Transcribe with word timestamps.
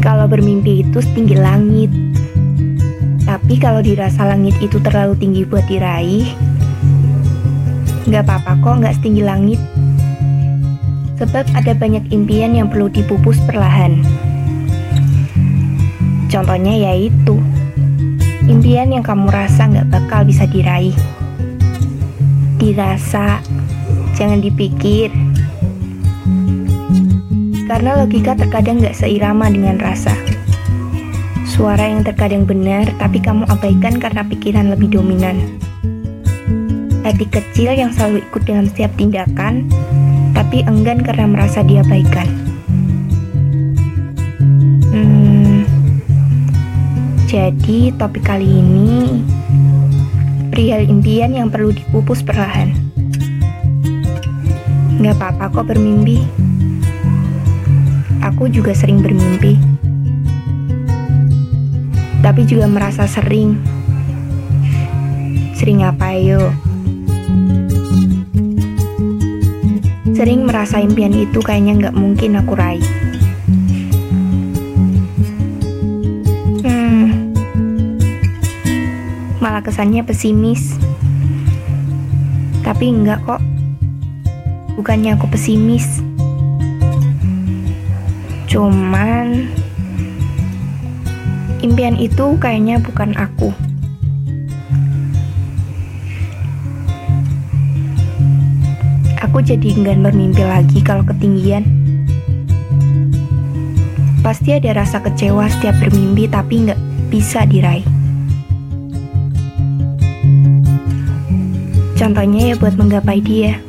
Kalau 0.00 0.24
bermimpi 0.24 0.80
itu 0.80 1.04
setinggi 1.04 1.36
langit. 1.36 1.92
Tapi 3.28 3.60
kalau 3.60 3.84
dirasa 3.84 4.24
langit 4.24 4.56
itu 4.64 4.80
terlalu 4.80 5.14
tinggi 5.20 5.44
buat 5.44 5.62
diraih, 5.68 6.32
nggak 8.08 8.24
apa-apa 8.26 8.58
kok 8.64 8.74
nggak 8.80 8.96
setinggi 8.96 9.22
langit. 9.22 9.60
Sebab 11.20 11.52
ada 11.52 11.72
banyak 11.76 12.08
impian 12.10 12.56
yang 12.56 12.72
perlu 12.72 12.88
dipupus 12.88 13.36
perlahan. 13.44 14.00
Contohnya 16.32 16.74
yaitu 16.90 17.36
impian 18.48 18.90
yang 18.90 19.04
kamu 19.04 19.28
rasa 19.28 19.68
nggak 19.68 19.92
bakal 19.92 20.24
bisa 20.24 20.48
diraih. 20.48 20.96
Dirasa, 22.56 23.44
jangan 24.16 24.40
dipikir. 24.40 25.29
Karena 27.70 28.02
logika 28.02 28.34
terkadang 28.34 28.82
nggak 28.82 28.98
seirama 28.98 29.46
dengan 29.46 29.78
rasa. 29.78 30.10
Suara 31.46 31.86
yang 31.86 32.02
terkadang 32.02 32.42
benar, 32.42 32.90
tapi 32.98 33.22
kamu 33.22 33.46
abaikan 33.46 33.94
karena 34.02 34.26
pikiran 34.26 34.74
lebih 34.74 34.90
dominan. 34.90 35.38
Hati 37.06 37.30
kecil 37.30 37.70
yang 37.78 37.94
selalu 37.94 38.26
ikut 38.26 38.42
dalam 38.42 38.66
setiap 38.66 38.90
tindakan, 38.98 39.70
tapi 40.34 40.66
enggan 40.66 40.98
karena 40.98 41.30
merasa 41.30 41.62
diabaikan. 41.62 42.26
Hmm, 44.90 45.62
jadi 47.30 47.94
topik 47.94 48.26
kali 48.26 48.50
ini 48.50 49.22
perihal 50.50 50.90
impian 50.90 51.38
yang 51.38 51.54
perlu 51.54 51.70
dipupus 51.70 52.18
perlahan. 52.26 52.74
Gak 54.98 55.14
apa-apa 55.22 55.54
kok 55.54 55.70
bermimpi. 55.70 56.49
Aku 58.20 58.52
juga 58.52 58.76
sering 58.76 59.00
bermimpi. 59.00 59.56
Tapi 62.20 62.44
juga 62.44 62.68
merasa 62.68 63.08
sering. 63.08 63.56
Sering 65.56 65.80
apa 65.88 66.12
yuk? 66.20 66.52
Sering 70.12 70.44
merasa 70.44 70.84
impian 70.84 71.16
itu 71.16 71.40
kayaknya 71.40 71.80
nggak 71.80 71.96
mungkin 71.96 72.36
aku 72.36 72.52
raih. 72.52 72.84
Hmm, 76.60 77.32
malah 79.40 79.64
kesannya 79.64 80.04
pesimis. 80.04 80.76
Tapi 82.60 82.84
enggak 82.92 83.24
kok. 83.24 83.40
Bukannya 84.76 85.16
aku 85.16 85.24
pesimis. 85.32 86.09
Cuman 88.50 89.46
impian 91.62 91.94
itu 91.94 92.34
kayaknya 92.42 92.82
bukan 92.82 93.14
aku. 93.14 93.54
Aku 99.22 99.38
jadi 99.38 99.78
enggan 99.78 100.02
bermimpi 100.02 100.42
lagi 100.42 100.82
kalau 100.82 101.06
ketinggian. 101.06 101.62
Pasti 104.26 104.50
ada 104.50 104.82
rasa 104.82 104.98
kecewa 104.98 105.46
setiap 105.46 105.78
bermimpi 105.78 106.26
tapi 106.26 106.66
nggak 106.66 106.80
bisa 107.06 107.46
diraih. 107.46 107.86
Contohnya 111.94 112.50
ya 112.50 112.54
buat 112.58 112.74
menggapai 112.74 113.22
dia. 113.22 113.62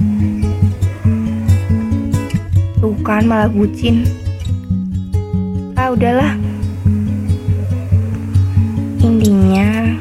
Tuh 2.82 2.98
kan 3.06 3.30
malah 3.30 3.46
bucin. 3.46 4.09
Ah 5.82 5.90
udahlah. 5.90 6.38
Intinya, 9.02 9.98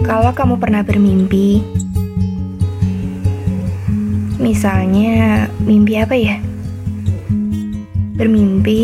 kalau 0.00 0.32
kamu 0.32 0.56
pernah 0.56 0.80
bermimpi, 0.80 1.60
misalnya 4.40 5.44
mimpi 5.60 5.92
apa 6.00 6.16
ya? 6.16 6.40
Bermimpi 8.16 8.80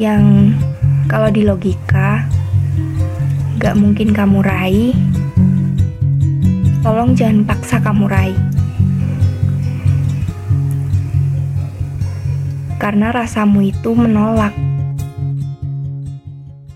yang 0.00 0.56
kalau 1.12 1.28
di 1.28 1.44
logika 1.44 2.24
gak 3.60 3.76
mungkin 3.76 4.16
kamu 4.16 4.40
raih, 4.40 4.96
tolong 6.80 7.12
jangan 7.12 7.44
paksa 7.44 7.84
kamu 7.84 8.08
raih. 8.08 8.38
Karena 12.82 13.14
rasamu 13.14 13.62
itu 13.62 13.94
menolak. 13.94 14.50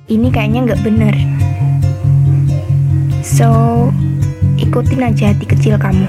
Ini 0.06 0.30
kayaknya 0.30 0.70
nggak 0.70 0.82
bener. 0.86 1.14
So, 3.26 3.50
ikutin 4.54 5.02
aja 5.02 5.34
hati 5.34 5.50
kecil 5.50 5.74
kamu. 5.82 6.06